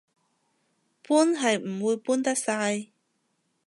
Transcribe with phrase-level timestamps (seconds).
[1.03, 2.87] 搬係唔會搬得晒